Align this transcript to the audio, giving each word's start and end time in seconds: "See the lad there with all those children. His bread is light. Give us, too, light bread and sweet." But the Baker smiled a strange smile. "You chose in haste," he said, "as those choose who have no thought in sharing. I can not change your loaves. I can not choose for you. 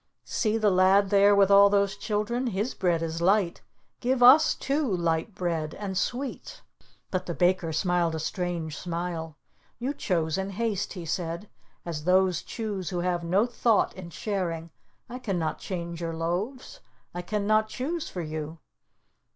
"See 0.25 0.57
the 0.57 0.71
lad 0.71 1.11
there 1.11 1.35
with 1.35 1.51
all 1.51 1.69
those 1.69 1.95
children. 1.95 2.47
His 2.47 2.73
bread 2.73 3.03
is 3.03 3.21
light. 3.21 3.61
Give 3.99 4.23
us, 4.23 4.55
too, 4.55 4.83
light 4.87 5.35
bread 5.35 5.75
and 5.75 5.95
sweet." 5.95 6.63
But 7.11 7.27
the 7.27 7.35
Baker 7.35 7.71
smiled 7.71 8.15
a 8.15 8.19
strange 8.19 8.75
smile. 8.75 9.37
"You 9.77 9.93
chose 9.93 10.39
in 10.39 10.49
haste," 10.49 10.93
he 10.93 11.05
said, 11.05 11.49
"as 11.85 12.05
those 12.05 12.41
choose 12.41 12.89
who 12.89 13.01
have 13.01 13.23
no 13.23 13.45
thought 13.45 13.93
in 13.93 14.09
sharing. 14.09 14.71
I 15.07 15.19
can 15.19 15.37
not 15.37 15.59
change 15.59 16.01
your 16.01 16.15
loaves. 16.15 16.79
I 17.13 17.21
can 17.21 17.45
not 17.45 17.69
choose 17.69 18.09
for 18.09 18.21
you. 18.23 18.57